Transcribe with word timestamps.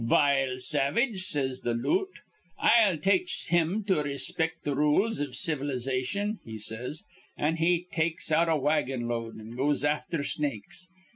'Vile 0.03 0.57
savage,' 0.57 1.19
says 1.21 1.59
th' 1.61 1.77
loot, 1.77 2.09
'I'll 2.59 2.97
tache 2.97 3.49
him 3.49 3.83
to 3.83 4.01
rayspict 4.01 4.63
th' 4.63 4.75
rules 4.75 5.19
iv 5.19 5.35
civilization,' 5.35 6.39
he 6.43 6.57
says. 6.57 7.03
An' 7.37 7.57
he 7.57 7.83
takes 7.91 8.31
out 8.31 8.49
a 8.49 8.57
wagon 8.57 9.07
load, 9.07 9.39
an' 9.39 9.55
goes 9.55 9.83
afther 9.83 10.23
Snakes. 10.23 10.87